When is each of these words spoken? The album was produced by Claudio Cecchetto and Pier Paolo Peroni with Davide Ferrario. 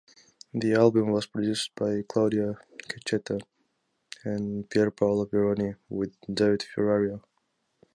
The 0.51 0.73
album 0.73 1.11
was 1.11 1.27
produced 1.27 1.75
by 1.75 2.01
Claudio 2.09 2.55
Cecchetto 2.89 3.39
and 4.23 4.67
Pier 4.67 4.89
Paolo 4.89 5.27
Peroni 5.27 5.75
with 5.89 6.19
Davide 6.21 6.65
Ferrario. 6.75 7.21